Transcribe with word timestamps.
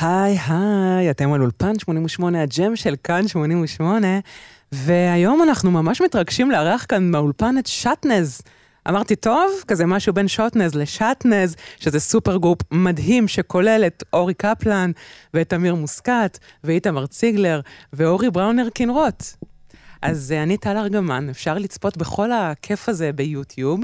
היי 0.00 0.38
היי, 0.46 1.10
אתם 1.10 1.32
על 1.32 1.42
אולפן 1.42 1.78
88, 1.78 2.42
הג'ם 2.42 2.76
של 2.76 2.94
כאן 3.04 3.28
88, 3.28 4.06
והיום 4.72 5.42
אנחנו 5.42 5.70
ממש 5.70 6.00
מתרגשים 6.00 6.50
לארח 6.50 6.86
כאן 6.88 7.12
באולפן 7.12 7.58
את 7.58 7.66
שטנז. 7.66 8.42
אמרתי, 8.88 9.16
טוב, 9.16 9.50
כזה 9.68 9.86
משהו 9.86 10.12
בין 10.12 10.28
שוטנז 10.28 10.74
לשטנז, 10.74 11.56
שזה 11.76 12.00
super 12.00 12.36
group 12.36 12.58
מדהים 12.70 13.28
שכולל 13.28 13.84
את 13.86 14.04
אורי 14.12 14.34
קפלן 14.34 14.90
ואת 15.34 15.52
אמיר 15.52 15.74
מוסקת 15.74 16.38
ואיתמר 16.64 17.06
ציגלר 17.06 17.60
ואורי 17.92 18.30
בראונר 18.30 18.68
קינרוט. 18.68 19.22
אז 20.02 20.32
אני 20.32 20.56
טל 20.56 20.76
ארגמן, 20.76 21.28
אפשר 21.28 21.54
לצפות 21.58 21.96
בכל 21.96 22.32
הכיף 22.32 22.88
הזה 22.88 23.12
ביוטיוב, 23.12 23.80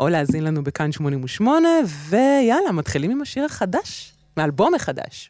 או 0.00 0.08
להאזין 0.08 0.44
לנו 0.44 0.64
בכאן 0.64 0.92
88, 0.92 1.68
ויאללה, 2.08 2.72
מתחילים 2.72 3.10
עם 3.10 3.22
השיר 3.22 3.44
החדש, 3.44 4.12
מאלבום 4.36 4.74
החדש. 4.74 5.29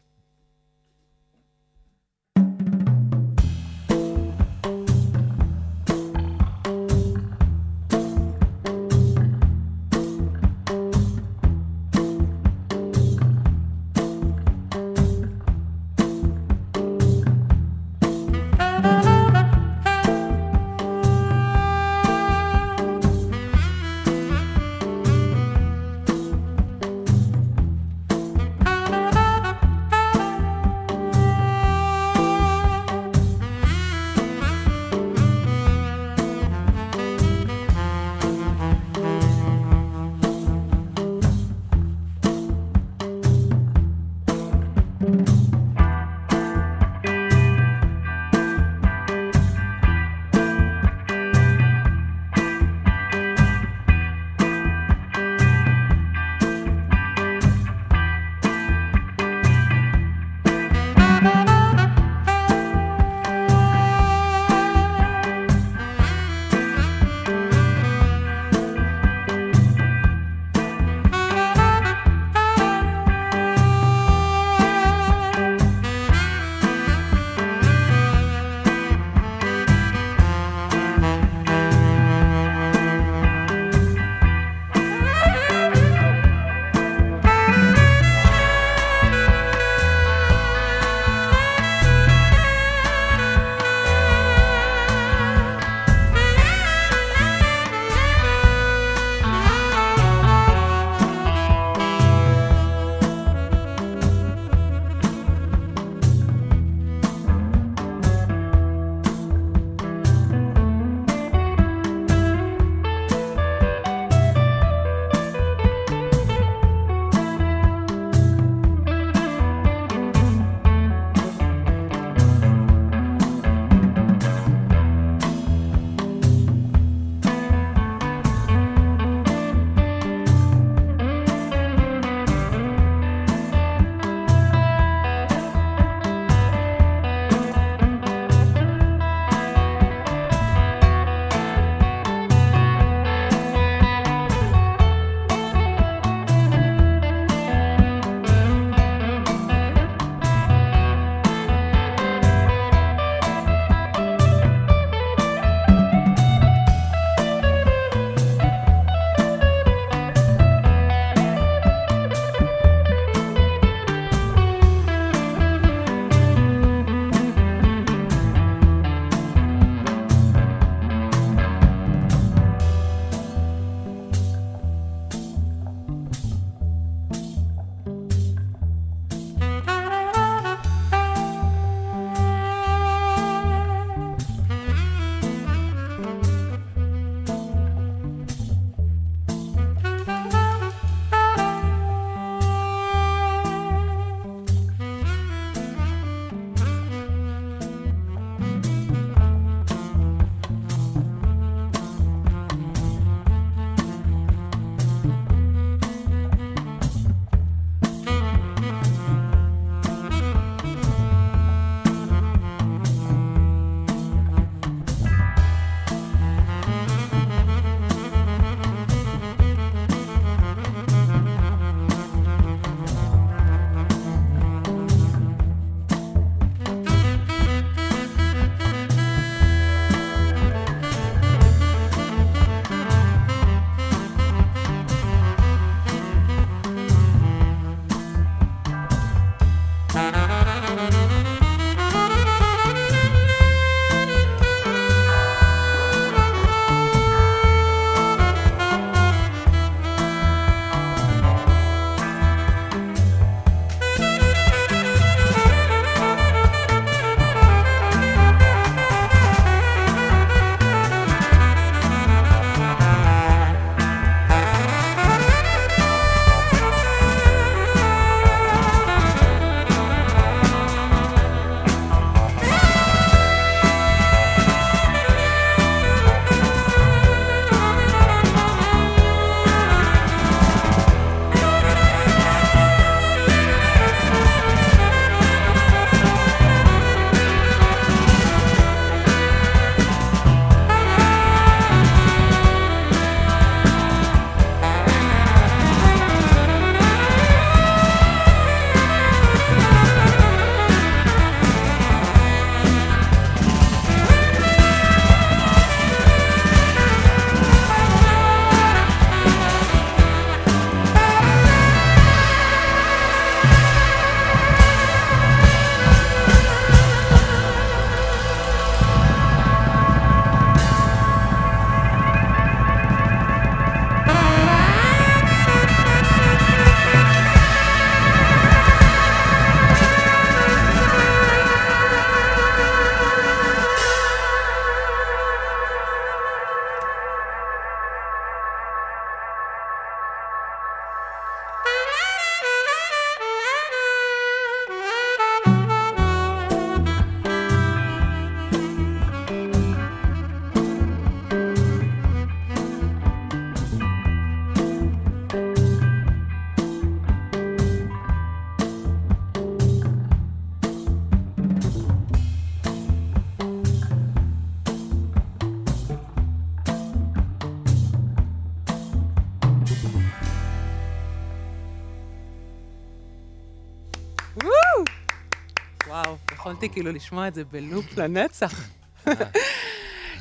וואו, 375.91 376.17
יכולתי 376.33 376.69
כאילו 376.69 376.91
לשמוע 376.91 377.27
את 377.27 377.33
זה 377.33 377.43
בלופ 377.45 377.85
לנצח. 377.97 378.69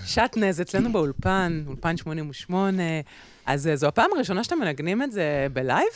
שטנז 0.05 0.61
אצלנו 0.61 0.93
באולפן, 0.93 1.65
אולפן 1.67 1.97
88. 1.97 2.83
אז 3.47 3.67
אה, 3.67 3.77
זו 3.77 3.87
הפעם 3.87 4.11
הראשונה 4.17 4.45
שאתם 4.45 4.59
מנגנים 4.59 5.03
את 5.03 5.13
זה 5.13 5.47
בלייב? 5.53 5.89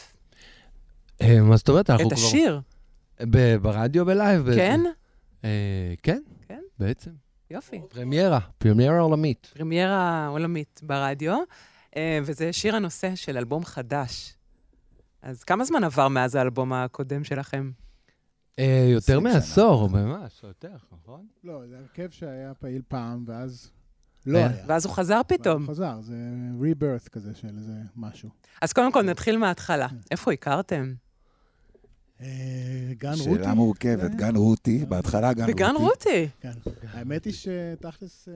אה, 1.23 1.41
מה 1.41 1.57
זאת 1.57 1.69
אומרת? 1.69 1.91
אנחנו 1.91 2.09
את. 2.09 2.13
השיר, 2.13 2.61
ברדיו 3.63 4.05
בלייב 4.05 4.43
בעצם. 4.43 4.59
כן? 4.59 4.81
אה, 5.45 5.95
כן, 6.03 6.23
כן? 6.49 6.61
בעצם. 6.79 7.11
יופי. 7.51 7.81
פרמיירה, 7.89 8.41
פרמיירה 8.59 9.01
עולמית. 9.01 9.51
פרמיירה 9.55 10.27
עולמית 10.27 10.81
ברדיו, 10.83 11.39
וזה 11.99 12.53
שיר 12.53 12.77
הנושא 12.77 13.15
של 13.15 13.37
אלבום 13.37 13.65
חדש. 13.65 14.35
אז 15.23 15.45
כמה 15.45 15.65
זמן 15.65 15.85
עבר 15.85 16.09
מאז 16.09 16.35
האלבום 16.35 16.73
הקודם 16.73 17.25
שלכם? 17.25 17.71
אה, 18.59 18.89
יותר 18.93 19.21
מעשור, 19.21 19.89
ממש, 19.91 20.41
יותר, 20.43 20.77
נכון? 20.93 21.27
לא, 21.45 21.63
זה 21.69 21.79
הרכב 21.79 22.11
שהיה 22.11 22.55
פעיל 22.55 22.83
פעם, 22.89 23.25
ואז 23.27 23.71
לא 24.27 24.39
היה. 24.39 24.51
ואז 24.67 24.85
הוא 24.87 24.95
חזר 24.95 25.21
פתאום. 25.29 25.63
הוא 25.63 25.71
חזר, 25.71 26.01
זה 26.01 26.17
rebirth 26.61 27.09
כזה 27.09 27.35
של 27.35 27.49
איזה 27.59 27.73
משהו. 27.97 28.29
אז 28.63 28.73
קודם 28.73 28.93
כל 28.93 29.03
נתחיל 29.03 29.39
מההתחלה. 29.39 29.87
איפה 30.11 30.33
הכרתם? 30.33 30.95
אה, 32.21 32.27
גן 32.99 33.09
רותי. 33.11 33.23
שאלה 33.25 33.55
מורכבת, 33.55 34.13
זה- 34.13 34.19
גן 34.19 34.37
רותי, 34.37 34.85
בהתחלה 34.89 35.33
גן 35.33 35.41
רותי. 35.43 35.53
בגן 35.55 35.75
רותי. 35.77 36.29
כן. 36.41 36.53
האמת 36.89 37.25
היא 37.25 37.33
שתכלס 37.33 38.29
אה, 38.29 38.35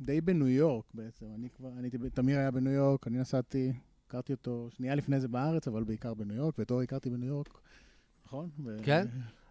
די 0.00 0.20
בניו 0.20 0.48
יורק 0.48 0.84
בעצם. 0.94 1.26
אני 1.34 1.48
כבר, 1.56 1.68
אני 1.78 1.90
תמיר 2.14 2.38
היה 2.38 2.50
בניו 2.50 2.72
יורק, 2.72 3.06
אני 3.06 3.18
נסעתי, 3.18 3.72
הכרתי 4.06 4.32
אותו 4.32 4.68
שנייה 4.76 4.94
לפני 4.94 5.20
זה 5.20 5.28
בארץ, 5.28 5.68
אבל 5.68 5.84
בעיקר 5.84 6.14
בניו 6.14 6.36
יורק, 6.36 6.54
ואת 6.58 6.70
אורי 6.70 6.84
הכרתי 6.84 7.10
בניו 7.10 7.28
יורק, 7.28 7.48
נכון? 8.30 8.50
כן. 8.82 9.06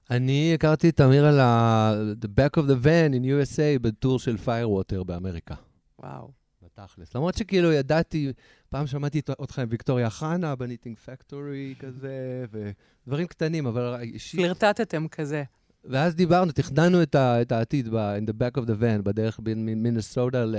אני 0.09 0.53
הכרתי 0.53 0.89
את 0.89 1.01
אמיר 1.01 1.25
על 1.25 1.39
ה... 1.39 1.93
The 2.21 2.27
back 2.39 2.59
of 2.59 2.63
the 2.63 2.85
van 2.85 3.13
in 3.13 3.23
USA 3.23 3.79
בטור 3.81 4.19
של 4.19 4.35
Firewater 4.45 5.03
באמריקה. 5.03 5.55
וואו. 5.99 6.31
בתכלס. 6.63 7.15
למרות 7.15 7.35
שכאילו 7.35 7.71
ידעתי, 7.71 8.33
פעם 8.69 8.87
שמעתי 8.87 9.21
אותך 9.39 9.59
עם 9.59 9.67
ויקטוריה 9.71 10.09
חנה 10.09 10.55
בניטינג 10.55 10.97
פקטורי 10.97 11.75
כזה, 11.79 12.45
ודברים 12.51 13.27
קטנים, 13.27 13.67
אבל 13.67 13.99
אישית. 14.01 14.39
פלירטטתם 14.39 15.07
כזה. 15.07 15.43
ואז 15.85 16.15
דיברנו, 16.15 16.51
תכננו 16.51 17.01
את, 17.03 17.15
ה, 17.15 17.41
את 17.41 17.51
העתיד 17.51 17.89
ב- 17.89 17.95
in 18.17 18.29
the 18.29 18.33
back 18.33 18.61
of 18.61 18.65
the 18.65 18.81
van, 18.81 19.01
בדרך 19.03 19.39
בין 19.43 19.65
מ- 19.65 19.83
מינסוטה 19.83 20.45
ל... 20.45 20.55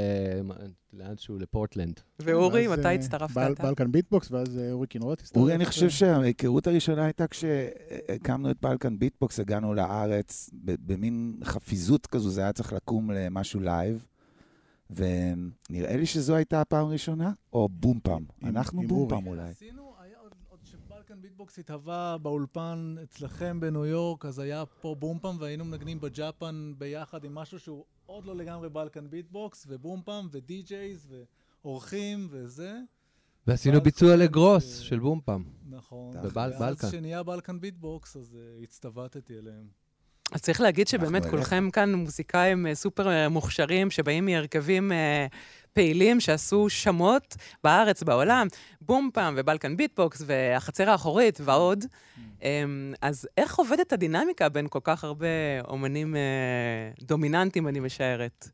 לאנשהו, 0.92 1.38
לפורטלנד. 1.38 2.00
ואורי, 2.20 2.66
מתי 2.68 2.84
אה, 2.86 2.92
הצטרפת 2.92 3.34
בל- 3.34 3.52
אתה? 3.52 3.62
בלקן 3.62 3.92
ביטבוקס, 3.92 4.30
ואז 4.32 4.58
אה, 4.58 4.72
אורי 4.72 4.86
קינרוט 4.86 5.20
הצטרף. 5.20 5.36
אורי, 5.36 5.54
אני 5.54 5.64
חושב 5.66 5.90
שההיכרות 5.90 6.66
הראשונה 6.66 7.04
הייתה 7.04 7.26
כשהקמנו 7.26 8.50
את 8.50 8.56
בלקן 8.62 8.98
ביטבוקס, 8.98 9.40
הגענו 9.40 9.74
לארץ 9.74 10.50
במין 10.64 11.36
חפיזות 11.44 12.06
כזו, 12.06 12.30
זה 12.30 12.40
היה 12.40 12.52
צריך 12.52 12.72
לקום 12.72 13.10
למשהו 13.10 13.60
לייב. 13.60 14.04
ונראה 14.90 15.96
לי 15.96 16.06
שזו 16.06 16.34
הייתה 16.34 16.60
הפעם 16.60 16.86
הראשונה, 16.86 17.32
או 17.52 17.68
בום 17.68 17.98
פעם. 18.02 18.24
עם- 18.42 18.48
אנחנו 18.48 18.82
בום. 18.88 19.08
פעם 19.08 19.26
אולי. 19.26 19.42
עשינו, 19.48 19.89
שבלקן 21.20 21.28
ביטבוקס 21.28 21.58
התהווה 21.58 22.18
באולפן 22.18 22.94
אצלכם 23.02 23.60
בניו 23.60 23.86
יורק, 23.86 24.24
אז 24.24 24.38
היה 24.38 24.64
פה 24.66 24.94
בומפם 24.98 25.36
והיינו 25.40 25.64
מנגנים 25.64 26.00
בג'אפן 26.00 26.72
ביחד 26.78 27.24
עם 27.24 27.34
משהו 27.34 27.58
שהוא 27.58 27.84
עוד 28.06 28.24
לא 28.24 28.36
לגמרי 28.36 28.68
בלקן 28.68 29.10
ביטבוקס, 29.10 29.66
ובומפם 29.68 30.28
ודי-ג'ייז 30.30 31.08
ואורחים 31.64 32.28
וזה. 32.30 32.78
ועשינו 33.46 33.80
ביצוע 33.80 34.16
לגרוס 34.16 34.78
ש- 34.80 34.88
של 34.88 34.98
בום 34.98 35.20
פם. 35.20 35.42
נכון. 35.68 36.12
בבל- 36.22 36.28
בלקן. 36.50 36.62
ואז 36.62 36.84
כשנהיה 36.84 37.22
בלקן 37.22 37.60
ביטבוקס, 37.60 38.16
אז 38.16 38.36
uh, 38.36 38.62
הצטוותתי 38.62 39.38
אליהם. 39.38 39.68
אז 40.32 40.40
צריך 40.42 40.60
להגיד 40.60 40.88
שבאמת 40.88 41.26
כולכם 41.26 41.68
כאן 41.72 41.94
מוזיקאים 41.94 42.66
אה, 42.66 42.74
סופר 42.74 43.08
אה, 43.08 43.28
מוכשרים, 43.28 43.90
שבאים 43.90 44.26
מהרכבים 44.26 44.92
אה, 44.92 45.26
פעילים 45.72 46.20
שעשו 46.20 46.68
שמות 46.68 47.36
בארץ, 47.64 48.02
בעולם, 48.02 48.46
בום 48.80 49.10
פם 49.14 49.34
ובלקן 49.36 49.76
ביטבוקס 49.76 50.22
והחצר 50.26 50.90
האחורית 50.90 51.40
ועוד. 51.44 51.84
אמ, 52.42 52.94
אז 53.02 53.28
איך 53.36 53.58
עובדת 53.58 53.92
הדינמיקה 53.92 54.48
בין 54.48 54.68
כל 54.68 54.78
כך 54.84 55.04
הרבה 55.04 55.26
אומנים 55.68 56.16
אה, 56.16 56.90
דומיננטיים, 57.02 57.68
אני 57.68 57.80
משערת? 57.80 58.48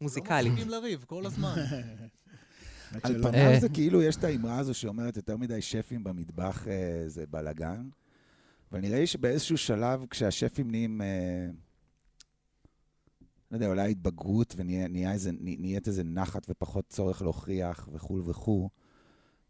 מוזיקליים. 0.00 0.46
לא 0.46 0.52
מפסיקים 0.52 0.70
לריב 0.72 1.04
כל 1.06 1.26
הזמן. 1.26 1.54
על 3.02 3.22
פניו. 3.22 3.60
זה 3.60 3.68
כאילו, 3.68 4.02
יש 4.02 4.16
את 4.16 4.24
האמרה 4.24 4.58
הזו 4.58 4.74
שאומרת 4.74 5.16
יותר 5.16 5.36
מדי 5.36 5.62
שפים 5.62 6.04
במטבח 6.04 6.66
זה 7.06 7.24
בלאגן, 7.30 7.88
אבל 8.72 8.80
נראה 8.80 9.00
לי 9.00 9.06
שבאיזשהו 9.06 9.58
שלב, 9.58 10.06
כשהשפים 10.10 10.70
נהיים, 10.70 11.02
אה, 11.02 11.46
לא 13.50 13.56
יודע, 13.56 13.66
אולי 13.66 13.90
התבגרות 13.90 14.54
ונהיית 14.56 15.88
איזה 15.88 16.04
נחת 16.04 16.46
ופחות 16.48 16.84
צורך 16.88 17.22
להוכיח 17.22 17.88
וכו' 17.92 18.24
וכו', 18.24 18.68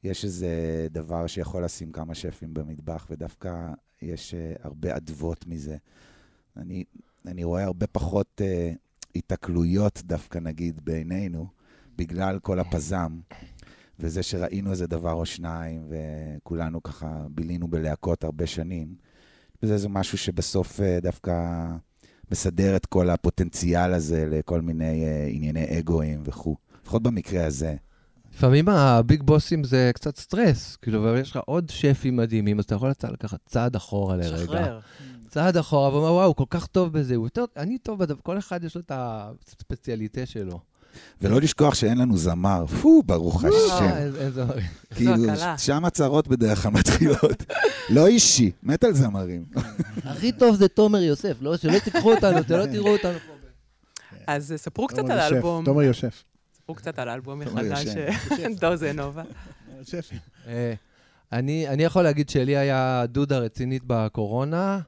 יש 0.04 0.24
איזה 0.24 0.86
דבר 0.90 1.26
שיכול 1.26 1.64
לשים 1.64 1.92
כמה 1.92 2.14
שפים 2.14 2.54
במטבח, 2.54 3.06
ודווקא 3.10 3.72
יש 4.02 4.34
אה, 4.34 4.52
הרבה 4.62 4.96
אדוות 4.96 5.46
מזה. 5.46 5.76
אני, 6.56 6.84
אני 7.26 7.44
רואה 7.44 7.64
הרבה 7.64 7.86
פחות 7.86 8.40
אה, 8.44 8.72
התקלויות 9.16 10.02
דווקא, 10.04 10.38
נגיד, 10.38 10.84
בעינינו, 10.84 11.46
בגלל 11.96 12.38
כל 12.38 12.58
הפזם, 12.58 13.20
וזה 13.98 14.22
שראינו 14.22 14.70
איזה 14.70 14.86
דבר 14.86 15.12
או 15.12 15.26
שניים, 15.26 15.88
וכולנו 15.88 16.82
ככה 16.82 17.26
בילינו 17.30 17.68
בלהקות 17.68 18.24
הרבה 18.24 18.46
שנים. 18.46 19.05
וזה 19.62 19.74
איזה 19.74 19.88
משהו 19.88 20.18
שבסוף 20.18 20.80
אה, 20.80 20.98
דווקא 21.02 21.32
מסדר 22.30 22.76
את 22.76 22.86
כל 22.86 23.10
הפוטנציאל 23.10 23.94
הזה 23.94 24.26
לכל 24.30 24.60
מיני 24.60 25.04
אה, 25.04 25.26
ענייני 25.30 25.78
אגואים 25.78 26.22
וכו'. 26.24 26.56
לפחות 26.82 27.02
במקרה 27.02 27.46
הזה. 27.46 27.74
לפעמים 28.34 28.68
הביג 28.68 29.22
בוסים 29.22 29.64
זה 29.64 29.90
קצת 29.94 30.16
סטרס, 30.16 30.76
כאילו, 30.76 30.98
אבל 30.98 31.20
יש 31.20 31.30
לך 31.30 31.38
עוד 31.46 31.70
שפים 31.70 32.16
מדהימים, 32.16 32.58
אז 32.58 32.64
אתה 32.64 32.74
יכול 32.74 32.90
לצאת 32.90 33.10
לקחת 33.10 33.38
צעד 33.46 33.76
אחורה 33.76 34.16
לרגע. 34.16 34.38
שחרר. 34.38 34.80
צעד 35.28 35.56
אחורה, 35.56 35.94
ואומר, 35.94 36.12
וואו, 36.12 36.26
הוא 36.26 36.36
כל 36.36 36.44
כך 36.50 36.66
טוב 36.66 36.92
בזה, 36.92 37.14
הוא 37.14 37.26
יותר, 37.26 37.44
אני 37.56 37.78
טוב 37.78 37.98
בדבר, 37.98 38.20
כל 38.22 38.38
אחד 38.38 38.64
יש 38.64 38.74
לו 38.74 38.80
את 38.80 38.92
הספציאליטה 38.94 40.26
שלו. 40.26 40.60
ולא 41.20 41.40
לשכוח 41.40 41.74
שאין 41.74 41.98
לנו 41.98 42.16
זמר. 42.16 42.66
פו, 42.66 43.02
ברוך 43.02 43.44
אה, 43.44 43.50
השם. 43.50 44.46
כאילו. 44.94 45.32
שם 45.58 45.84
הצרות 45.84 46.28
בדרך 46.28 46.62
כלל 46.62 46.72
מתחילות. 46.72 47.44
לא 47.90 48.06
אישי, 48.06 48.50
מת 48.62 48.84
על 48.84 48.94
זמרים. 48.94 49.44
הכי 50.04 50.32
טוב 50.32 50.56
זה 50.56 50.68
תומר 50.68 51.02
יוסף, 51.02 51.36
לא, 51.40 51.56
שלא 51.56 51.78
תיקחו 51.78 52.12
אותנו, 52.12 52.38
שלא 52.48 52.66
תראו 52.72 52.92
אותנו 52.92 53.18
פה. 53.26 53.32
אז 54.26 54.52
אה, 54.52 54.58
ספרו 54.58 54.86
קצת 54.86 54.98
על 54.98 55.10
יוסף, 55.10 55.32
האלבום. 55.32 55.64
תומר 55.64 55.82
יושב. 55.82 56.08
ספרו 56.56 56.74
קצת 56.74 56.98
על 56.98 57.08
האלבום 57.08 57.42
החדש, 57.42 57.84
יושן. 58.30 58.54
דוזנובה. 58.60 59.22
יושב. 59.78 60.00
אה, 60.46 60.74
אני 61.32 61.68
אני 61.68 61.82
יכול 61.84 62.02
להגיד 62.02 62.28
שלי 62.28 62.56
היה 62.56 63.04
דודה 63.08 63.38
רצינית 63.38 63.82
בקורונה, 63.86 64.80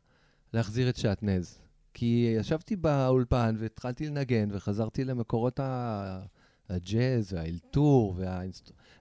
להחזיר 0.55 0.89
את 0.89 0.97
שעטנז. 0.97 1.59
כי 1.99 2.35
ישבתי 2.41 2.77
באולפן 2.77 3.55
והתחלתי 3.59 4.07
לנגן, 4.09 4.49
וחזרתי 4.53 5.05
למקורות 5.05 5.61
ה- 5.61 6.21
הג'אז 6.69 7.33
והאלתור 7.33 8.15
רק- 8.19 8.53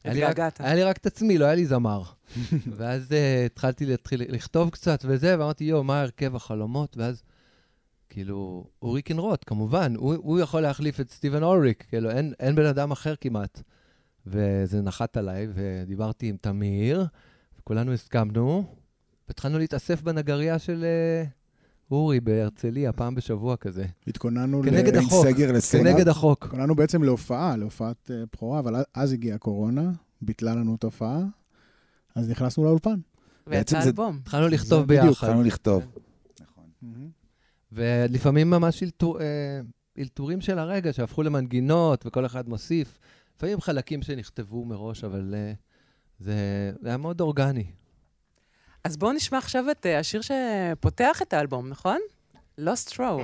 התגעגעת. 0.05 0.61
היה 0.61 0.75
לי 0.75 0.83
רק 0.83 0.97
את 0.97 1.05
עצמי, 1.05 1.37
לא 1.37 1.45
היה 1.45 1.55
לי 1.55 1.65
זמר. 1.65 2.03
ואז 2.77 3.11
אה, 3.11 3.45
התחלתי 3.45 3.85
להתחיל 3.85 4.21
לכתוב 4.33 4.69
קצת 4.69 4.99
וזה, 5.07 5.39
ואמרתי, 5.39 5.63
יואו, 5.63 5.83
מה 5.83 6.01
הרכב 6.01 6.35
החלומות? 6.35 6.97
ואז, 6.97 7.23
כאילו, 8.09 8.67
אורי 8.81 9.01
קינרוט, 9.01 9.43
כמובן, 9.47 9.93
הוא, 9.95 10.15
הוא 10.15 10.39
יכול 10.39 10.61
להחליף 10.61 10.99
את 10.99 11.11
סטיבן 11.11 11.43
אוריק, 11.43 11.85
כאילו, 11.89 12.09
אין, 12.11 12.33
אין 12.39 12.55
בן 12.55 12.65
אדם 12.65 12.91
אחר 12.91 13.13
כמעט. 13.21 13.61
וזה 14.25 14.81
נחת 14.81 15.17
עליי, 15.17 15.47
ודיברתי 15.53 16.29
עם 16.29 16.37
תמיר, 16.37 17.05
וכולנו 17.59 17.93
הסכמנו, 17.93 18.75
והתחלנו 19.27 19.57
להתאסף 19.57 20.01
בנגרייה 20.01 20.59
של 20.59 20.83
אה, 20.85 21.23
אורי 21.91 22.19
בהרצליה, 22.19 22.93
פעם 22.93 23.15
בשבוע 23.15 23.55
כזה. 23.57 23.85
התכוננו 24.07 24.63
ל... 24.63 24.69
כנגד 24.69 24.93
בין 24.93 25.03
החוק. 25.05 25.25
סגר 25.25 25.51
לסגר. 25.51 25.83
כנגד 25.83 26.07
החוק. 26.07 26.43
התכוננו 26.43 26.75
בעצם 26.75 27.03
להופעה, 27.03 27.57
להופעת 27.57 28.11
אה, 28.11 28.23
בכורה, 28.33 28.59
אבל 28.59 28.83
אז 28.93 29.13
הגיעה 29.13 29.35
הקורונה, 29.35 29.91
ביטלה 30.21 30.55
לנו 30.55 30.75
את 30.75 30.83
ההופעה, 30.83 31.23
אז 32.15 32.29
נכנסנו 32.29 32.63
לאולפן. 32.63 32.99
ויצא 33.47 33.83
אלבום. 33.83 34.19
התחלנו 34.21 34.47
לכתוב 34.47 34.83
בדיוק, 34.83 35.05
ביחד. 35.05 35.27
התחלנו 35.27 35.43
לכתוב. 35.43 35.87
נכון. 36.41 36.63
ולפעמים 37.71 38.49
ממש 38.49 38.83
אלתור, 38.83 39.21
אה, 39.21 39.25
אלתורים 39.99 40.41
של 40.41 40.59
הרגע 40.59 40.93
שהפכו 40.93 41.23
למנגינות, 41.23 42.05
וכל 42.05 42.25
אחד 42.25 42.49
מוסיף. 42.49 42.99
לפעמים 43.37 43.61
חלקים 43.61 44.01
שנכתבו 44.01 44.65
מראש, 44.65 45.03
אבל 45.03 45.33
אה, 45.37 45.53
זה, 46.19 46.35
זה 46.81 46.87
היה 46.87 46.97
מאוד 46.97 47.21
אורגני. 47.21 47.65
אז 48.87 48.97
בואו 48.97 49.11
נשמע 49.11 49.37
עכשיו 49.37 49.71
את 49.71 49.85
אה, 49.85 49.99
השיר 49.99 50.21
שפותח 50.21 51.21
את 51.21 51.33
האלבום, 51.33 51.69
נכון? 51.69 51.99
Lost 52.59 52.93
Row. 52.93 53.23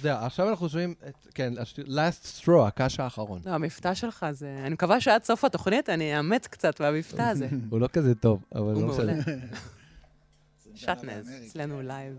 זהו, 0.00 0.16
עכשיו 0.18 0.48
אנחנו 0.48 0.68
שומעים 0.68 0.94
את, 1.08 1.14
כן, 1.34 1.52
Last 1.86 2.42
Straw, 2.42 2.66
הקש 2.66 3.00
האחרון. 3.00 3.40
לא, 3.44 3.50
המבטא 3.50 3.94
שלך 3.94 4.26
זה... 4.32 4.56
אני 4.64 4.74
מקווה 4.74 5.00
שעד 5.00 5.24
סוף 5.24 5.44
התוכנית 5.44 5.88
אני 5.88 6.16
אאמץ 6.16 6.46
קצת 6.46 6.80
מהמבטא 6.80 7.22
הזה. 7.22 7.48
הוא 7.70 7.80
לא 7.80 7.88
כזה 7.88 8.14
טוב, 8.14 8.42
אבל 8.54 8.74
הוא 8.74 8.82
לא 8.82 8.88
משנה. 8.88 9.12
מעולה. 9.12 9.22
שטנז, 10.74 11.30
אצלנו 11.46 11.82
לייב. 11.82 12.18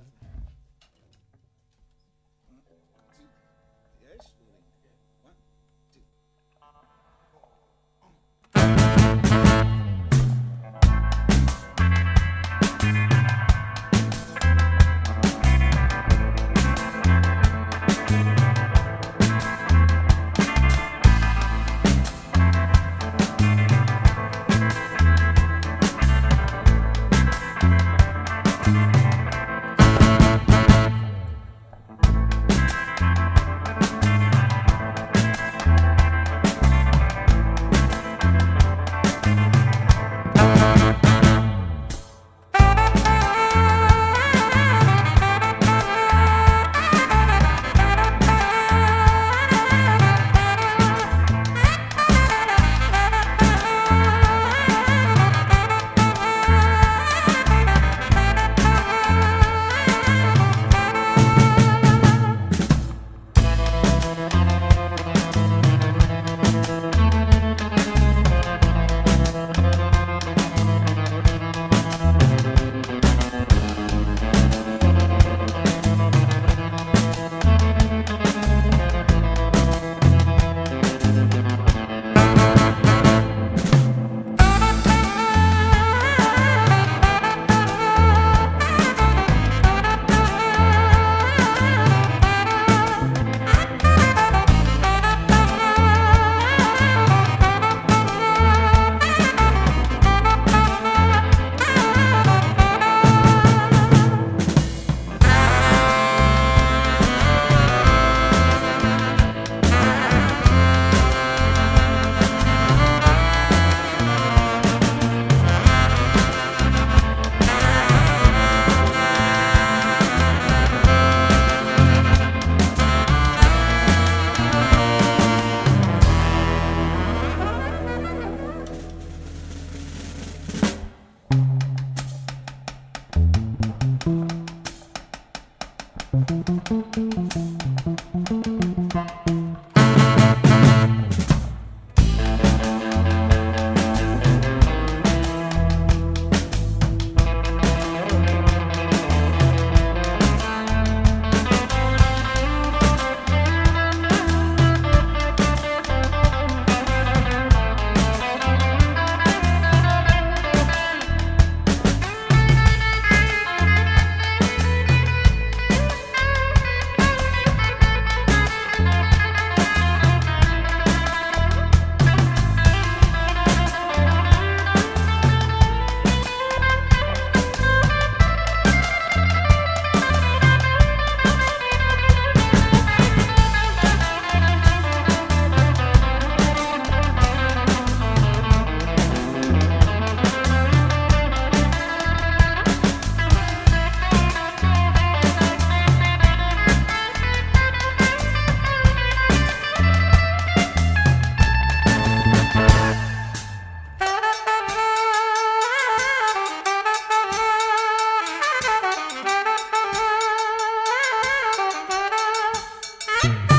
Bye. 213.22 213.59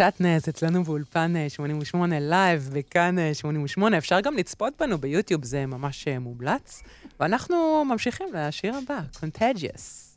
שטנז, 0.00 0.48
אצלנו 0.48 0.84
באולפן 0.84 1.36
אה, 1.36 1.48
88 1.48 2.20
לייב, 2.20 2.70
בכאן 2.72 3.18
אה, 3.18 3.34
88. 3.34 3.98
אפשר 3.98 4.20
גם 4.20 4.36
לצפות 4.36 4.72
בנו 4.80 4.98
ביוטיוב, 4.98 5.44
זה 5.44 5.66
ממש 5.66 6.08
אה, 6.08 6.18
מומלץ. 6.18 6.82
ואנחנו 7.20 7.84
ממשיכים 7.84 8.26
לשיר 8.34 8.74
הבא. 8.76 9.00
Contagious. 9.14 10.09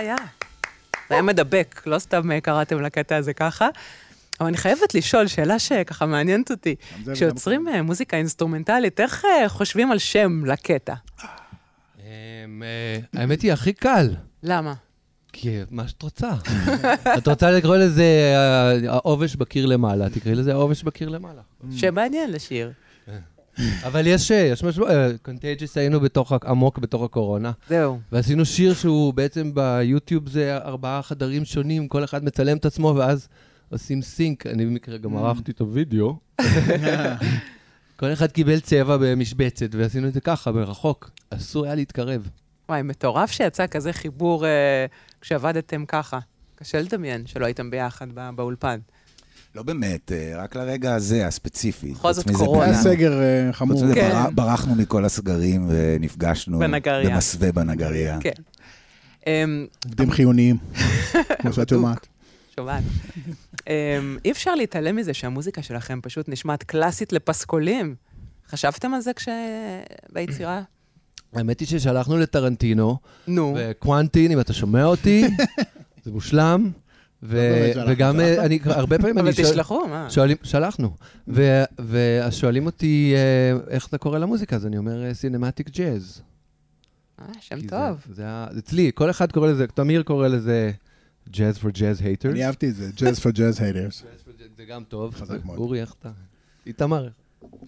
היה. 0.00 0.16
זה 1.08 1.14
היה 1.14 1.22
מדבק, 1.22 1.82
לא 1.86 1.98
סתם 1.98 2.40
קראתם 2.40 2.82
לקטע 2.82 3.16
הזה 3.16 3.32
ככה. 3.32 3.68
אבל 4.40 4.48
אני 4.48 4.56
חייבת 4.56 4.94
לשאול 4.94 5.26
שאלה 5.26 5.58
שככה 5.58 6.06
מעניינת 6.06 6.50
אותי. 6.50 6.74
כשיוצרים 7.12 7.68
אה, 7.68 7.82
מוזיקה 7.82 8.16
אינסטרומנטלית, 8.16 9.00
איך 9.00 9.24
אה, 9.24 9.48
חושבים 9.48 9.92
על 9.92 9.98
שם 9.98 10.44
לקטע? 10.46 10.94
אמ, 11.98 12.62
אה, 12.62 13.20
האמת 13.20 13.42
היא, 13.42 13.52
הכי 13.52 13.72
קל. 13.72 14.14
למה? 14.42 14.74
כי 15.32 15.58
מה 15.70 15.88
שאת 15.88 16.02
רוצה. 16.02 16.30
את 17.18 17.28
רוצה 17.28 17.50
לקרוא 17.50 17.76
לזה 17.76 18.34
העובש 18.88 19.36
בקיר 19.36 19.66
למעלה, 19.66 20.10
תקראי 20.10 20.34
לזה 20.34 20.52
העובש 20.52 20.82
בקיר 20.82 21.08
למעלה. 21.08 21.40
שמעניין 21.76 22.32
לשיר. 22.32 22.72
אבל 23.84 24.06
יש, 24.06 24.30
אה, 24.30 24.36
יש 24.36 24.64
משהו, 24.64 24.86
Contagious 25.22 25.76
היינו 25.78 26.00
בתוך, 26.00 26.32
עמוק 26.46 26.78
בתוך 26.78 27.02
הקורונה, 27.02 27.52
זהו. 27.68 27.98
ועשינו 28.12 28.44
שיר 28.44 28.74
שהוא 28.74 29.14
בעצם 29.14 29.50
ביוטיוב 29.54 30.28
זה 30.28 30.56
ארבעה 30.56 31.02
חדרים 31.02 31.44
שונים, 31.44 31.88
כל 31.88 32.04
אחד 32.04 32.24
מצלם 32.24 32.56
את 32.56 32.64
עצמו, 32.64 32.94
ואז 32.96 33.28
עושים 33.70 34.02
sync. 34.02 34.46
אני 34.46 34.66
במקרה 34.66 34.98
גם 34.98 35.16
ערכתי 35.16 35.50
את 35.50 35.60
הוידאו. 35.60 36.16
כל 37.96 38.12
אחד 38.12 38.30
קיבל 38.32 38.60
צבע 38.60 38.96
במשבצת, 38.96 39.68
ועשינו 39.74 40.08
את 40.08 40.12
זה 40.12 40.20
ככה, 40.20 40.52
מרחוק. 40.52 41.10
אסור 41.30 41.64
היה 41.64 41.74
להתקרב. 41.74 42.28
וואי, 42.68 42.82
מטורף 42.82 43.30
שיצא 43.30 43.66
כזה 43.66 43.92
חיבור 43.92 44.46
אה, 44.46 44.86
כשעבדתם 45.20 45.84
ככה. 45.88 46.18
קשה 46.56 46.82
לדמיין 46.82 47.26
שלא 47.26 47.46
הייתם 47.46 47.70
ביחד 47.70 48.12
בא- 48.12 48.30
באולפן. 48.34 48.78
לא 49.54 49.62
באמת, 49.62 50.12
אה, 50.12 50.32
רק 50.36 50.56
לרגע 50.56 50.94
הזה, 50.94 51.26
הספציפי. 51.26 51.92
בכל 51.92 52.12
זאת 52.12 52.24
חוץ 52.24 52.34
מזה, 52.34 52.44
קורונה. 52.44 52.64
היה 52.64 52.82
סגר 52.82 53.20
אה, 53.22 53.52
חמור. 53.52 53.76
חוץ 53.76 53.84
מזה, 53.84 53.94
כן. 53.94 54.10
בר- 54.10 54.30
ברחנו 54.30 54.74
מכל 54.74 55.04
הסגרים 55.04 55.66
ונפגשנו 55.68 56.58
בנגריה. 56.58 57.10
במסווה 57.10 57.52
בנגריה. 57.52 58.18
כן. 58.20 58.30
אמ, 59.26 59.66
עובדים 59.84 60.10
חיוניים, 60.10 60.56
כמו 61.40 61.52
שאת 61.52 61.68
שומעת. 61.68 62.06
שומעת. 62.56 62.82
אמ, 63.68 64.18
אי 64.24 64.30
אפשר 64.30 64.54
להתעלם 64.54 64.96
מזה 64.96 65.14
שהמוזיקה 65.14 65.62
שלכם 65.62 65.98
פשוט 66.02 66.28
נשמעת 66.28 66.62
קלאסית 66.62 67.12
לפסקולים. 67.12 67.94
חשבתם 68.48 68.94
על 68.94 69.00
זה 69.00 69.12
כש... 69.12 69.28
ביצירה? 70.12 70.62
האמת 71.34 71.60
היא 71.60 71.68
ששלחנו 71.68 72.16
לטרנטינו, 72.16 72.98
נו, 73.26 73.56
וקוונטין, 73.58 74.30
אם 74.32 74.40
אתה 74.40 74.52
שומע 74.52 74.84
אותי, 74.84 75.24
זה 76.04 76.10
מושלם. 76.12 76.70
ו- 77.22 77.70
שלחנו, 77.74 77.92
וגם 77.92 78.20
אה, 78.20 78.44
אני, 78.44 78.58
הרבה 78.64 78.98
פעמים 78.98 79.18
אבל 79.18 79.26
אני 79.26 79.36
שואל... 79.36 79.46
תשלחו, 79.50 79.88
מה? 79.88 80.10
שואלים, 80.10 80.36
שלחנו. 80.42 80.96
ו- 81.28 81.64
ואז 81.78 82.34
שואלים 82.34 82.66
אותי 82.66 83.14
אה, 83.16 83.58
איך 83.68 83.86
אתה 83.86 83.98
קורא 83.98 84.18
למוזיקה, 84.18 84.56
אז 84.56 84.66
אני 84.66 84.78
אומר 84.78 85.14
סינמטיק 85.14 85.70
ג'אז. 85.70 86.22
אה, 87.20 87.26
שם 87.40 87.60
טוב. 87.60 87.98
זה, 88.12 88.24
אצלי, 88.58 88.90
כל 88.94 89.10
אחד 89.10 89.32
קורא 89.32 89.48
לזה, 89.48 89.66
תמיר 89.66 90.02
קורא 90.02 90.28
לזה 90.28 90.72
Jazz 91.28 91.58
for 91.62 91.76
Jazz 91.76 92.00
Haters. 92.02 92.28
אני 92.30 92.46
אהבתי 92.46 92.68
את 92.68 92.74
זה, 92.74 92.90
Jazz 92.96 93.16
for 93.18 93.36
Jazz 93.36 93.58
Haters. 93.58 94.04
זה 94.56 94.64
גם 94.64 94.84
טוב. 94.84 95.14
חזק 95.14 95.44
מאוד. 95.44 95.58
אורי, 95.58 95.80
איך 95.80 95.94
אתה? 96.00 96.10
איתמר, 96.66 97.08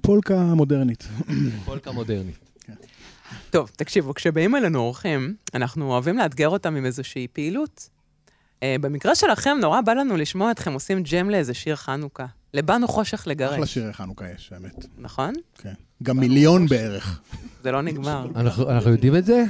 פולקה 0.01 0.45
מודרנית. 0.45 1.09
פולקה 1.65 1.93
מודרנית. 1.93 2.39
טוב, 3.51 3.71
תקשיבו, 3.77 4.15
כשבאים 4.15 4.57
אלינו 4.57 4.79
אורחים, 4.79 5.35
אנחנו 5.55 5.93
אוהבים 5.93 6.19
לאתגר 6.19 6.49
אותם 6.49 6.77
עם 6.77 6.87
איזושהי 6.87 7.27
פעילות. 7.33 7.89
אה, 8.63 8.77
במקרה 8.81 9.15
שלכם, 9.15 9.57
נורא 9.61 9.81
בא 9.81 9.93
לנו 9.93 10.17
לשמוע 10.17 10.51
אתכם 10.51 10.73
עושים 10.73 11.03
ג'ם 11.03 11.31
לאיזה 11.31 11.55
שיר 11.55 11.77
חנוכה. 11.77 12.27
לבנו 12.55 12.89
חושך 12.89 13.15
אחלה 13.15 13.31
לגרש, 13.33 13.75
שירי 13.75 13.93
חנוכה 13.93 14.25
יש, 14.37 14.53
האמת. 14.53 14.87
נכון? 14.99 15.35
כן. 15.59 15.73
גם 16.03 16.17
מיליון 16.17 16.67
בערך. 16.67 17.21
זה 17.63 17.73
לא 17.73 17.83
נגמר. 17.83 18.27
אנחנו 18.37 18.71
אנחנו 18.71 18.91
יודעים 18.91 19.17
את 19.17 19.25
זה? 19.25 19.45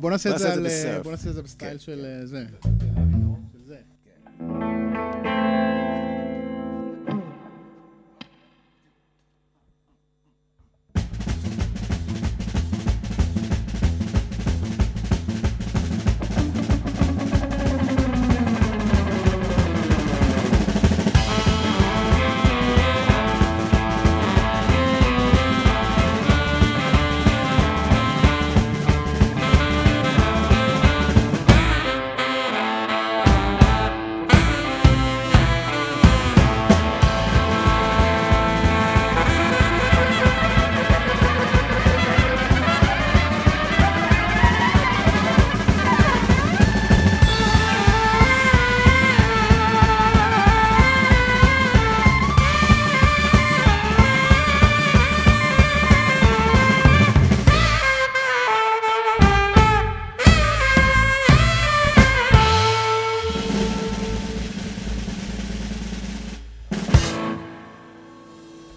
בוא 0.00 0.10
נעשה 0.10 0.30
את 0.30 0.38
זה 0.38 0.48
את 0.48 0.52
זה 0.52 0.52
על, 0.52 0.66
בסרף. 0.66 1.02
בוא 1.02 1.10
נעשה 1.10 1.30
את 1.30 1.34
זה 1.34 1.42
בסטייל 1.42 1.78
של 1.78 2.04
אה, 2.04 2.26
זה. 2.26 2.44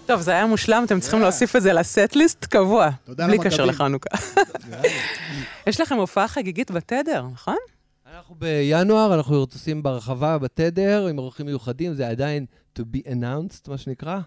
טוב, 0.08 0.20
זה 0.20 0.30
היה 0.30 0.46
מושלם, 0.46 0.82
אתם 0.86 1.00
צריכים 1.00 1.20
להוסיף 1.20 1.56
את 1.56 1.62
זה 1.62 1.72
לסט-ליסט 1.72 2.44
קבוע. 2.44 2.88
בלי. 3.08 3.38
קשר 3.38 3.64
לחנוכה. 3.64 4.08
יש 5.66 5.80
לכם 5.80 5.96
הופעה 5.96 6.28
חגיגית 6.28 6.70
בתדר, 6.70 7.26
נכון? 7.32 7.56
אנחנו 8.14 8.34
בינואר, 8.34 9.14
אנחנו 9.14 9.36
עושים 9.36 9.82
ברחבה, 9.82 10.38
בתדר, 10.38 11.06
עם 11.06 11.18
אורחים 11.18 11.46
מיוחדים, 11.46 11.94
זה 11.94 12.08
עדיין 12.08 12.46
to 12.78 12.82
be 12.82 13.08
announced, 13.08 13.70
מה 13.70 13.78
שנקרא, 13.78 14.18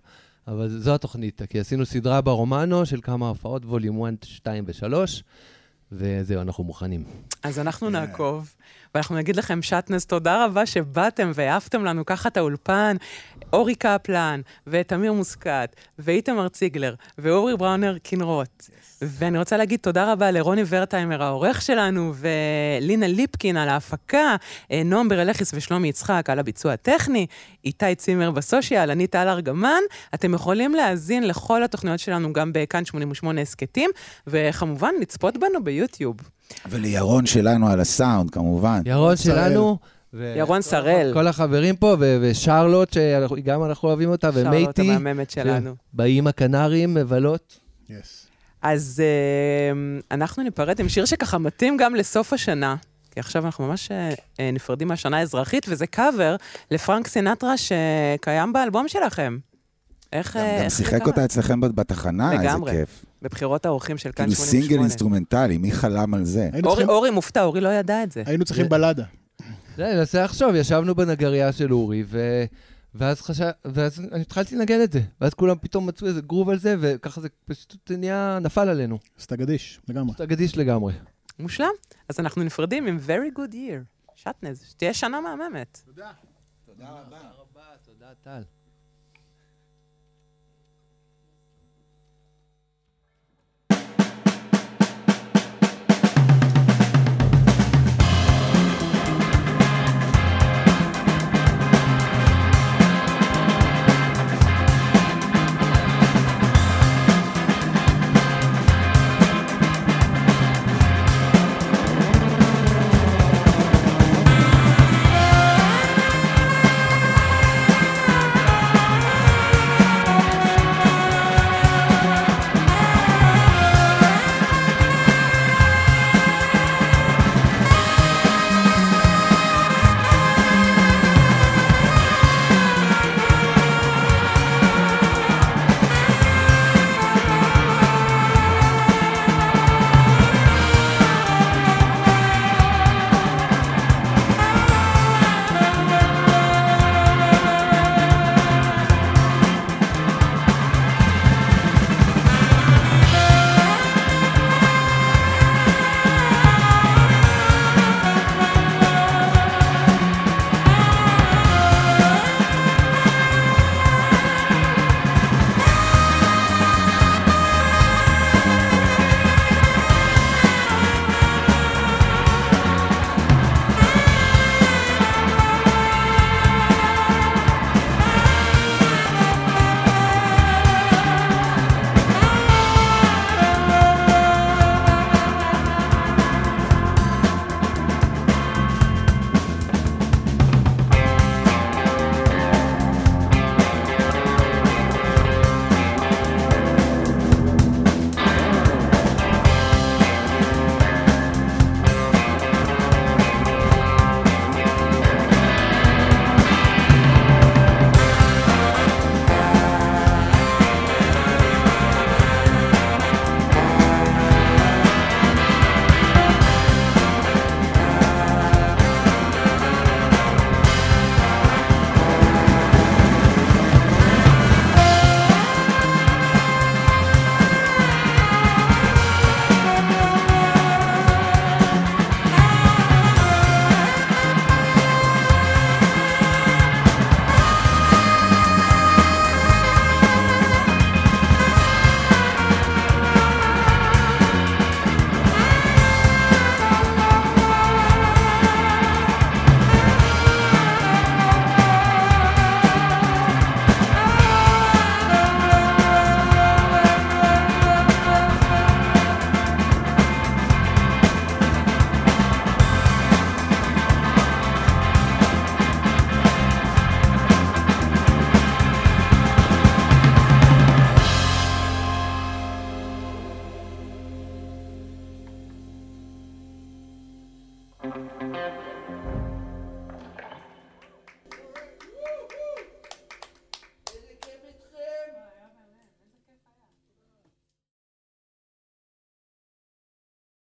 אבל 0.47 0.69
זו 0.69 0.95
התוכנית, 0.95 1.41
כי 1.49 1.59
עשינו 1.59 1.85
סדרה 1.85 2.21
ברומנו 2.21 2.85
של 2.85 3.01
כמה 3.01 3.29
הופעות, 3.29 3.65
ווליום 3.65 4.03
1, 4.03 4.13
2 4.23 4.65
ו-3, 4.67 5.23
וזהו, 5.91 6.41
אנחנו 6.41 6.63
מוכנים. 6.63 7.03
אז 7.43 7.59
אנחנו 7.59 7.89
נעקוב, 7.89 8.55
ואנחנו 8.95 9.15
נגיד 9.15 9.35
לכם, 9.35 9.61
שטנז, 9.61 10.05
תודה 10.05 10.45
רבה 10.45 10.65
שבאתם 10.65 11.31
והעפתם 11.35 11.85
לנו 11.85 12.05
ככה 12.05 12.29
את 12.29 12.37
האולפן. 12.37 12.97
אורי 13.53 13.75
קפלן, 13.75 14.41
ותמיר 14.67 15.13
מוסקת, 15.13 15.75
ואיתמר 15.99 16.47
ציגלר, 16.47 16.95
ואורי 17.17 17.57
בראונר 17.57 17.97
קינרוט. 17.97 18.69
ואני 19.01 19.37
רוצה 19.37 19.57
להגיד 19.57 19.79
תודה 19.79 20.11
רבה 20.11 20.31
לרוני 20.31 20.61
ורטהיימר, 20.67 21.23
העורך 21.23 21.61
שלנו, 21.61 22.13
ולינה 22.15 23.07
ליפקין 23.07 23.57
על 23.57 23.69
ההפקה, 23.69 24.35
אה, 24.71 24.81
נועם 24.85 25.09
ברלכיס 25.09 25.51
ושלומי 25.53 25.87
יצחק 25.87 26.29
על 26.29 26.39
הביצוע 26.39 26.73
הטכני, 26.73 27.25
איתי 27.65 27.95
צימר 27.95 28.31
בסושיאל, 28.31 28.91
אני 28.91 29.07
טל 29.07 29.27
ארגמן. 29.27 29.81
אתם 30.13 30.33
יכולים 30.33 30.75
להאזין 30.75 31.27
לכל 31.27 31.63
התוכניות 31.63 31.99
שלנו 31.99 32.33
גם 32.33 32.51
בכאן 32.53 32.85
88 32.85 33.41
הסכתים, 33.41 33.89
וכמובן 34.27 34.93
לצפות 35.01 35.37
בנו 35.37 35.63
ביוטיוב. 35.63 35.80
ולירון 36.69 37.25
שלנו 37.25 37.69
על 37.69 37.79
הסאונד, 37.79 38.29
כמובן. 38.29 38.81
ירון 38.85 39.15
שראל. 39.15 39.35
שלנו, 39.35 39.77
ו- 40.13 40.33
ירון 40.37 40.61
שראל. 40.61 41.11
כל 41.13 41.27
החברים 41.27 41.75
פה, 41.75 41.95
ו- 41.99 42.17
ושרלוט, 42.21 42.93
שגם 42.93 43.63
אנחנו 43.63 43.87
אוהבים 43.87 44.09
אותה, 44.09 44.31
שרלוט 44.31 44.47
ומייטי, 44.47 44.91
המהממת 44.91 45.29
שלנו. 45.29 45.75
באים 45.93 46.27
הקנרים, 46.27 46.93
מבלות. 46.93 47.59
יס. 47.89 48.27
אז 48.61 49.03
uh, 49.03 50.05
אנחנו 50.11 50.43
ניפרד 50.43 50.79
עם 50.79 50.89
שיר 50.89 51.05
שככה 51.05 51.37
מתאים 51.37 51.77
גם 51.77 51.95
לסוף 51.95 52.33
השנה, 52.33 52.75
כי 53.11 53.19
עכשיו 53.19 53.45
אנחנו 53.45 53.67
ממש 53.67 53.89
uh, 53.91 54.41
נפרדים 54.53 54.87
מהשנה 54.87 55.17
האזרחית, 55.17 55.65
וזה 55.69 55.87
קאבר 55.87 56.35
לפרנק 56.71 57.07
סינטרה 57.07 57.53
שקיים 57.57 58.53
באלבום 58.53 58.87
שלכם. 58.87 59.37
איך, 60.13 60.37
גם- 60.37 60.43
אה, 60.43 60.59
גם 60.63 60.69
שיחק? 60.69 61.07
אותה 61.07 61.25
אצלכם 61.25 61.61
בתחנה, 61.61 62.31
איזה. 62.33 62.71
כיף. 62.71 63.05
בבחירות 63.21 63.65
האורחים 63.65 63.97
של 63.97 64.11
כאן 64.11 64.25
כאילו 64.25 64.35
88. 64.35 64.61
סינגל 64.67 64.81
אינסטרומנטלי, 64.83 65.57
מי 65.57 65.71
חלם 65.71 66.13
על 66.13 66.23
זה? 66.25 66.49
אורי, 66.53 66.61
צריכים- 66.63 66.89
אורי 66.89 67.09
מופתע, 67.09 67.43
אורי 67.43 67.61
לא 67.61 67.69
ידע 67.69 68.03
את 68.03 68.11
זה. 68.11 68.23
היינו 68.25 68.45
צריכים 68.45 68.69
בלדה. 68.69 69.03
זה, 69.77 69.87
אני 69.89 69.95
מנסה 69.95 70.23
לחשוב, 70.23 70.55
ישבנו 70.55 70.95
בנגרייה 70.95 71.51
של 71.51 71.73
אורי, 71.73 72.03
ו... 72.07 72.43
ואז, 72.95 73.21
חשב... 73.21 73.49
ואז 73.65 73.99
אני 74.11 74.21
התחלתי 74.21 74.55
לנגן 74.55 74.83
את 74.83 74.91
זה, 74.91 75.01
ואז 75.21 75.33
כולם 75.33 75.55
פתאום 75.61 75.87
מצאו 75.87 76.07
איזה 76.07 76.21
גרוב 76.21 76.49
על 76.49 76.59
זה, 76.59 76.75
וככה 76.79 77.21
זה 77.21 77.27
פשוט 77.45 77.91
נהיה, 77.97 78.39
נפל 78.41 78.69
עלינו. 78.69 78.97
סטגדיש, 79.19 79.79
לגמרי. 79.89 80.15
אתה 80.15 80.25
גדיש 80.25 80.57
לגמרי. 80.57 80.93
מושלם. 81.39 81.67
אז 82.09 82.19
אנחנו 82.19 82.43
נפרדים 82.43 82.87
עם 82.87 82.99
Very 83.07 83.37
Good 83.39 83.53
Year. 83.53 84.11
שטנז, 84.15 84.63
שתהיה 84.69 84.93
שנה 84.93 85.21
מהממת. 85.21 85.81
תודה, 85.85 86.11
טל. 88.23 88.41